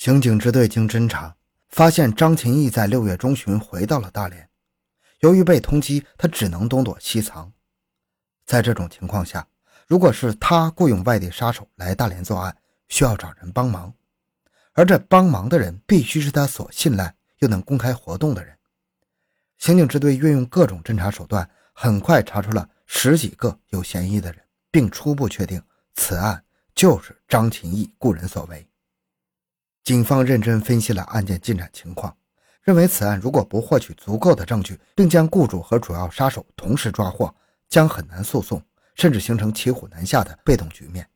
[0.00, 1.36] 刑警支队经侦查，
[1.68, 4.48] 发现张琴义在六月中旬回到了大连。
[5.18, 7.52] 由于被通缉，他只能东躲西藏。
[8.46, 9.46] 在这种情况下，
[9.86, 12.56] 如果是他雇佣外地杀手来大连作案，
[12.88, 13.92] 需要找人帮忙，
[14.72, 18.56] 而这帮忙的人必须是他所信赖又能公开活动的人。
[19.58, 25.62] 刑警支队运用各种侦查手段，很快查出了十几个有嫌疑的人，并初步确定
[25.92, 26.42] 此案
[26.74, 28.66] 就是张琴义雇人所为。
[29.82, 32.14] 警方认真分析了案件进展情况，
[32.62, 37.34] 认为此案如果不获取足够的证据，并将雇主和主要杀手同时抓获，
[37.68, 38.62] 将很难诉讼，
[38.94, 41.08] 甚至形成骑虎难下的被动局面。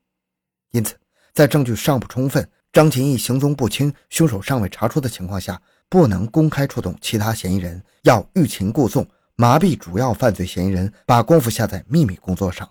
[0.73, 0.97] 因此，
[1.35, 9.07] 在证据尚不充分、张琴义行踪不清、凶手尚未查出的情况下，不能公开出动其他嫌疑人，要欲擒故纵，
[9.37, 12.69] 麻痹主要犯罪嫌疑人，把功夫下在秘密工作上。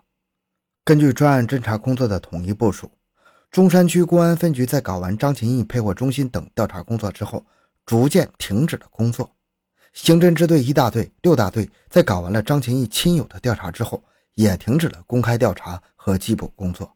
[0.84, 2.92] 根据专案侦查工作的统一部署。
[3.54, 7.46] 中山区公安分局在搞完张琴义配货中心等调查工作之后，
[7.86, 9.32] 逐渐停止了工作。
[9.94, 16.92] 刑侦支队一大队、六大队在搞完了张琴义亲友的调查之后，也停止了公开调查和缉捕工作。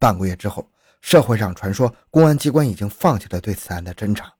[0.00, 0.68] 半个月之后，
[1.00, 4.34] 社会上传说公安机关已经放弃了对此案的侦查，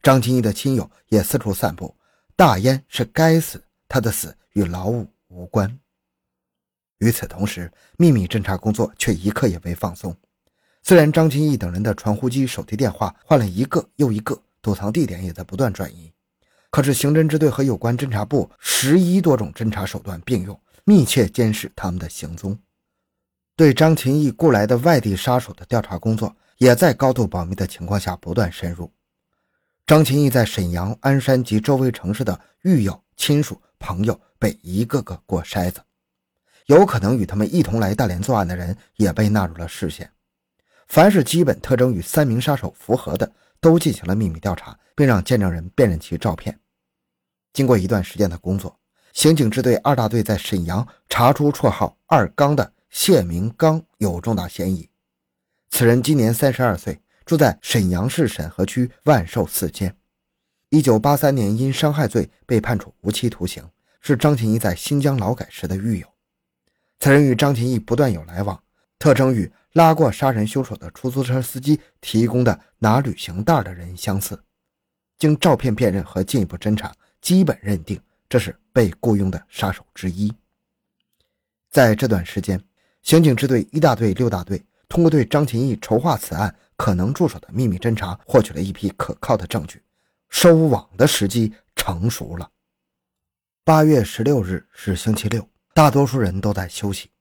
[0.00, 1.92] 张琴义的亲友也四处散布
[2.36, 5.80] “大烟是该死，他的死与劳务无关”。
[6.98, 10.16] 与此同时，秘密侦查工作却一刻也没放松。
[10.82, 16.10] 虽然张金义等人的传呼机、手提电话换了一个又一个，躲藏地点也在不断转移，
[16.70, 22.58] 可是刑侦支队和有关侦查部十一多种侦查手段并用，密切监视他们的行踪。
[23.54, 28.90] 对张琴义雇来的外地杀手的调查工作，也在高度保密的情况下不断深入。
[29.86, 35.80] 张琴义在沈阳、鞍山及周围城市的狱友、亲属、朋友被一个个过筛子，
[36.66, 40.10] 有可能与他们一同来大连作案的人也被纳入了视线。
[40.88, 46.58] 凡是基本特征与三名杀手符合的，都进行了秘密调查，并让见证人辨认其照片。
[47.52, 48.74] 经过一段时间的工作，
[49.12, 54.88] 刑警支队二大队在沈阳查出绰号“二刚”的谢明刚有重大嫌疑。
[55.70, 59.94] 此人今年三十二岁，住在沈阳市沈河区万寿寺街。
[60.70, 63.62] 一九八三年因伤害罪被判处无期徒刑，
[64.00, 66.06] 是张琴义在新疆劳改时的狱友。
[66.98, 68.62] 此人与张琴义不断有来往，
[68.98, 69.52] 特征与。
[69.78, 74.42] 拉过杀人凶手的出租车司机提供的拿旅行袋的人相似，
[75.16, 77.96] 经照片辨认和进一步侦查，基本认定
[78.28, 80.34] 这是被雇佣的杀手之一。
[81.70, 82.60] 在这段时间，
[83.02, 89.80] 刑警支队一大队、六大队通过对张琴义筹划此案可能助手的秘密侦查，获取了一批可靠的证据，
[90.28, 92.50] 收网的时机成熟了。
[93.62, 97.12] 八月十六日是星期六，大多数人都在休息。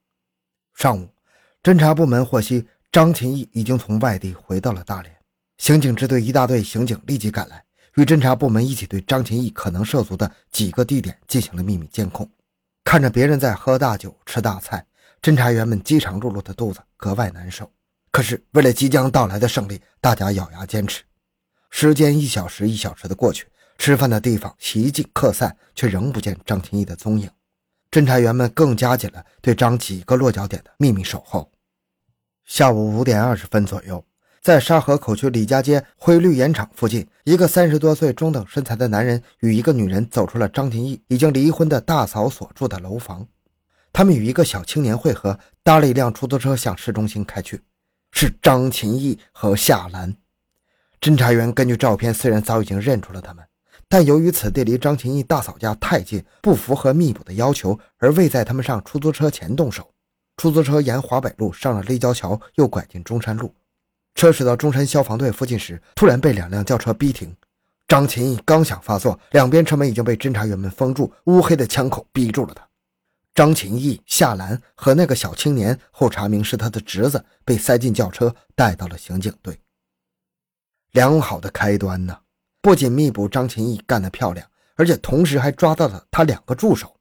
[0.73, 1.16] 上午。
[1.63, 5.13] 侦查部门获悉，张琴义已经从外地回到了大连。
[5.57, 7.63] 刑警支队一大队刑警立即赶来，
[7.95, 12.29] 与侦查部门一起对张琴义可能涉足的几个地点进行了秘密监控。
[12.85, 14.85] 看着别人在喝大酒、吃大菜，
[15.21, 17.69] 侦查员们饥肠辘辘的肚子格外难受。
[18.11, 21.03] 可是为了即将到来的胜利，大家咬牙坚持。
[21.69, 23.45] 时间一小时一小时的过去，
[23.77, 27.29] 吃饭的地方席尽客散，却仍不见张琴义的踪影。
[27.89, 31.51] 侦查员们更加紧了对张几个落脚点的秘密守候。
[32.45, 34.03] 下午五点二十分左右，
[34.41, 43.27] 在沙河口区李家街灰绿盐厂附近，一个三十多岁、中等身材的男人与一个女人走出了张廷义已经离婚的大嫂所住的楼房。
[43.91, 47.61] 他们与一个小青年会合，搭了一辆出租车向市中心开去。
[48.11, 50.15] 是张琴义和夏兰。
[51.01, 53.45] 侦查员根据照片，虽然早已经认出了他们，
[53.89, 59.89] 但由于此地离张琴义大嫂家太近，不符合密捕的要求，而未在他们上出租车前动手。
[60.35, 63.53] 出租车沿华北路上了立交桥，又拐进中山路。
[64.15, 67.35] 车驶到中山消防队附近时，突然被两辆轿车逼停。
[67.87, 72.67] 张琴义刚想发作，两边车门已经被侦查员们封住，乌黑的枪口逼住了他。
[73.33, 79.57] 张琴义、夏兰和那个小青年后查明是他的侄子，被塞进轿车带到了刑警队。
[80.91, 82.17] 良好的开端呢！
[82.67, 86.93] 不仅密捕张琴义干得漂亮，而且同时还抓到了他两个助手。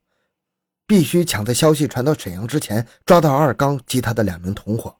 [0.86, 4.96] 必须抢在消息传到沈阳之前抓到二刚及他的两名同伙。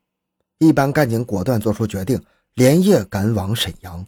[0.59, 2.21] 一班干警果断做出决定，
[2.55, 4.05] 连夜赶往沈阳。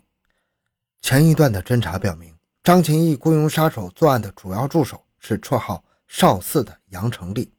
[1.00, 2.34] 前一段的侦查表明，
[2.64, 7.52] 张琴义雇佣杀手作案的主要助手是绰号少四的杨成立。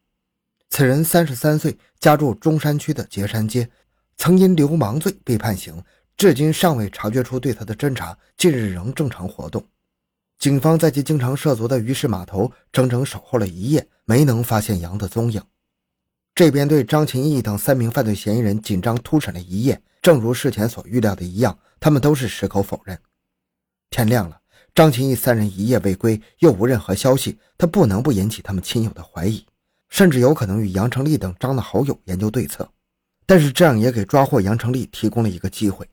[0.68, 3.66] 此人三十三岁，家住中山区的碣山街，
[4.18, 5.82] 曾因流氓罪被判刑，
[6.20, 9.66] 至今尚未察觉出对他的侦查，近日仍正常活动。
[10.38, 15.42] 警方在其经常涉足的鱼市码头整整守候了一夜，没能发现杨的踪影。
[16.34, 22.98] 这边对张琴义等三名犯罪嫌疑人紧张突审了一夜，正如事前所预料的一样，他们都是矢口否认。
[23.88, 24.38] 天亮了，
[24.74, 29.42] 张琴义三人一夜未归，又无任何消息，他不能不引起他们亲友的怀疑，
[29.88, 32.70] 甚至有可能与杨成立等张的好友研究对策。
[33.24, 35.88] 但是这样也给抓获杨成立提供了一个机会。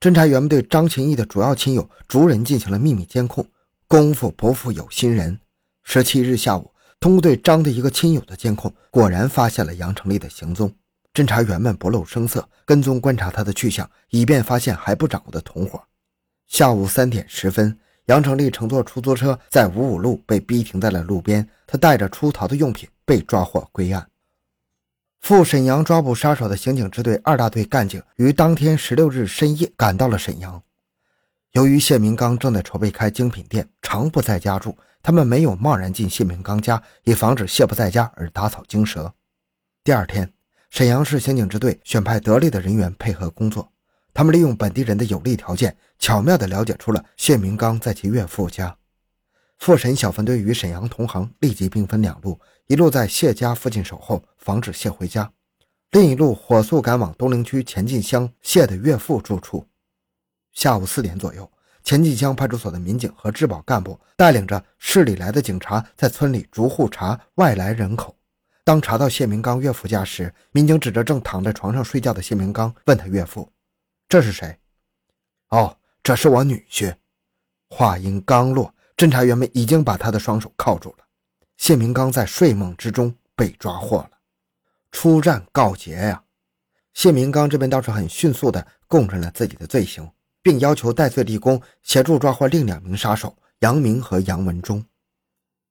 [0.00, 3.46] 侦查员们对张琴义的主要亲友逐人进行了秘密监控，
[3.86, 5.38] 功夫不负有心人。
[5.82, 10.74] 十七日下午，通过对张的一个亲友的监控，果然发现了杨成立的行踪。
[11.12, 15.78] 侦查员们不露声色，跟踪观察他的去向，以便发现还不掌握的同伙。
[16.46, 24.09] 下午三点十分，杨成立乘坐出租车在五五路被逼停在了路边，他带着出逃的用品被抓获归案。
[25.20, 30.60] 赴沈阳抓捕杀手的刑警支队二大队干警于当天十六日深夜赶到了沈阳。
[31.52, 39.12] 由于谢明刚正在筹备开精品店，常不在家住，他们没有贸然进谢明刚家，以防止谢不在家而打草惊蛇。
[39.84, 40.32] 第二天，
[40.70, 43.70] 沈阳市刑警支队选派得力的人员配合工作，
[44.14, 48.74] 他们利用本地人的有利条件，巧妙地了解出了谢明刚在其岳父家。
[49.60, 55.30] 复审小分队与沈阳同行立即兵分两路，一路在谢家附近守候，防止谢回家；
[55.90, 59.66] 另一路火速赶往东陵区前进乡谢的岳父住处。
[60.52, 61.48] 下午四点左右，
[61.84, 68.16] 前进乡派出所的民警和治保干部带领着市里来的警察，在村里逐户查外来人口。
[68.64, 73.52] 当查到谢明刚岳父家时，民警指着正躺在床上睡觉的谢明刚，问他岳父
[74.08, 74.58] ：“这是谁
[75.50, 76.94] ？”“哦，这是我女婿。”
[77.68, 78.74] 话音刚落。
[79.00, 81.04] 侦查员们已经把他的双手铐住了，
[81.56, 84.10] 谢明刚在睡梦之中被抓获了，
[84.92, 86.22] 出战告捷呀！
[86.92, 90.06] 谢明刚这边倒是很迅速地供认了自己的罪行，
[90.42, 94.84] 并要求戴罪立功，协助抓获另两名杀手杨明和杨文忠。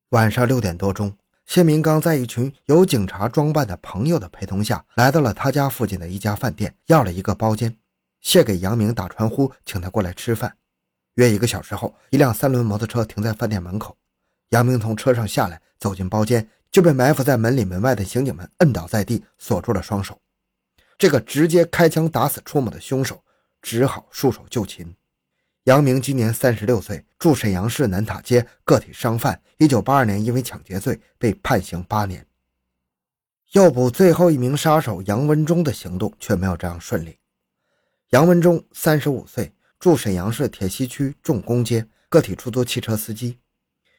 [0.10, 1.16] 晚上六点多钟，
[1.46, 7.78] 谢明刚在一群有警察装扮的朋友的陪同下来到了他家附近的一家饭店，要了一个包间，
[8.22, 10.56] 谢给杨明打传呼，请他过来吃饭。
[11.20, 13.98] 约一个小时后，一辆三轮摩托车停在饭店门口。
[14.52, 20.18] 杨明从车上下来，走进包间，就被埋伏在门里门外的刑警们摁倒在地，锁住了双手。
[20.98, 23.22] 这个直接开枪打死出母的凶手，
[23.62, 24.96] 只好束手就擒。
[25.66, 29.42] 杨明今年三十六岁，住沈阳市南塔街，个体商贩。
[29.58, 32.26] 一九八二年因为抢劫罪被判刑八年。
[33.52, 37.18] 诱捕最后一名杀手杨文忠的行动却没有这样顺利。
[38.12, 39.52] 杨文忠三十五岁。
[39.80, 43.40] 住沈阳市铁西区重工街，个体出租汽车司机。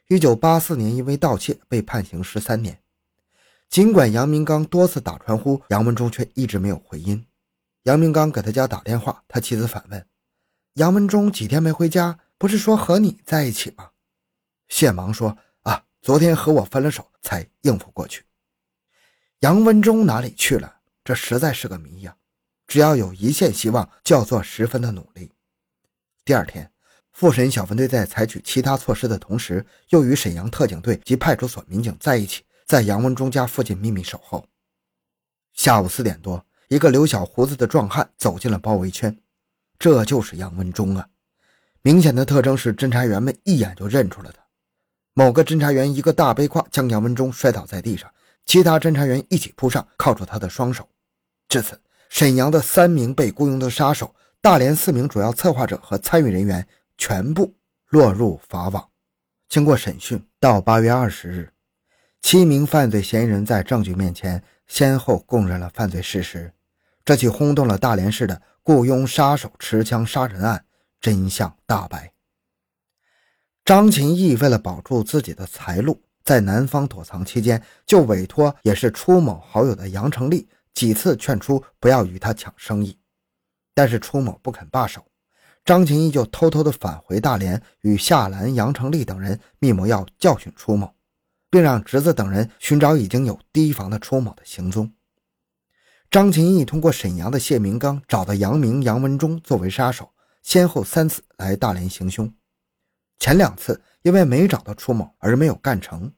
[0.08, 2.82] 一九八四年因为盗窃被判刑十三年。
[3.70, 7.26] 尽管杨明刚多次打传呼，杨文忠却一直没有回音。
[7.84, 10.06] 杨明刚给他家打电话，他妻子反问
[10.74, 12.18] ：“杨文忠几天没回家？
[12.36, 13.90] 不是说和你在一起吗？”
[14.68, 18.24] 谢忙说：“啊，昨天和我分了手，才应付过去。”
[19.40, 20.80] 杨文忠哪里去了？
[21.02, 22.14] 这实在是个谜呀！
[22.66, 25.32] 只要有一线希望，就要做十分的努力。
[26.24, 26.70] 第二天，
[27.12, 34.44] 复审小分队在采取其他措施的同时，又与沈阳特警队及派出所民警在一起，在杨文忠家附近秘密守候。
[35.54, 39.16] 下午四点多，一个留小胡子的壮汉走进了包围圈，
[39.78, 41.08] 这就是杨文忠啊！
[41.82, 44.40] 明显的特征是，侦查员们一眼就认出了他。
[45.14, 48.08] 某个侦查员一个大背胯将杨文忠摔倒在地上，
[48.46, 50.88] 其他侦查员一起扑上，铐住他的双手。
[51.48, 54.14] 至此，沈阳的三名被雇佣的杀手。
[54.42, 56.66] 大连四名主要策划者和参与人员
[56.96, 57.54] 全部
[57.88, 58.88] 落入法网。
[59.50, 61.52] 经过审讯，到八月二十日，
[62.22, 66.54] 七名犯罪嫌疑人在证据面前先后供认了犯罪事实。
[67.04, 70.64] 这起轰动了大连市的雇佣杀手持枪杀人案
[71.00, 72.12] 真相大白。
[73.64, 82.96] 张琴义为了保住自己的财路，在南方躲藏期间，就委托也是初某好友的杨成立几次劝出不要与他抢生意。
[83.74, 85.04] 但是初某不肯罢手，
[85.64, 90.92] 张琴义就偷偷的返回大连，与夏兰、杨成立等人密谋要教训初某，
[91.50, 94.92] 并让侄子等人寻找已经有提防的初某的行踪。
[96.10, 100.10] 张琴义通过沈阳的谢明刚找到杨明、杨文忠作为杀手，
[100.42, 102.32] 先后三次来大连行凶，
[103.20, 106.12] 前两次因为没找到初某而没有干成。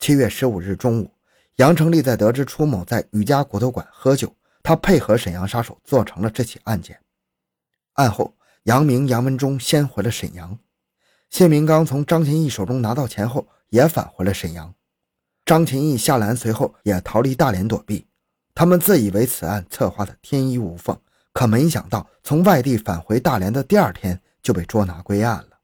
[0.00, 1.12] 七月十五日中午，
[1.56, 4.34] 杨成立在得知初某在雨家骨头馆喝酒。
[4.62, 7.00] 他配合沈阳杀手做成了这起案件。
[7.94, 10.58] 案后，杨明、杨文忠先回了沈阳。
[11.30, 14.74] 谢明刚从张琴义手中拿到钱后，也返回了沈阳。
[15.44, 18.06] 张琴义、夏兰随后也逃离大连躲避。
[18.54, 21.00] 他们自以为此案策划的天衣无缝，
[21.32, 25.58] 可没想到从外地返回大连的第二天就被捉拿归案了。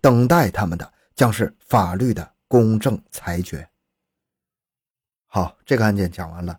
[0.00, 3.68] 等待他们的将是法律的公正裁决。
[5.26, 6.58] 好，这个案件讲完了。